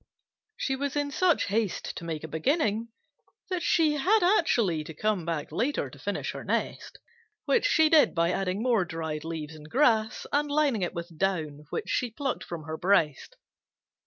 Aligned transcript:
She 0.57 0.75
was 0.75 0.95
in 0.95 1.11
such 1.11 1.45
haste 1.45 1.95
to 1.97 2.03
make 2.03 2.23
a 2.23 2.27
beginning 2.27 2.87
that 3.51 3.61
she 3.61 3.97
had 3.97 4.23
actually 4.23 4.83
to 4.85 4.95
come 4.95 5.25
back 5.25 5.51
later 5.51 5.91
to 5.91 5.99
finish 5.99 6.31
her 6.31 6.43
nest, 6.43 6.97
which 7.45 7.67
she 7.67 7.87
did 7.87 8.15
by 8.15 8.31
adding 8.31 8.63
more 8.63 8.83
dried 8.83 9.23
leaves 9.23 9.53
and 9.53 9.69
grass 9.69 10.25
and 10.31 10.49
lining 10.49 10.81
it 10.81 10.95
with 10.95 11.15
down 11.19 11.65
which 11.69 11.87
she 11.87 12.09
plucked 12.09 12.43
from 12.43 12.63
her 12.63 12.77
breast. 12.77 13.37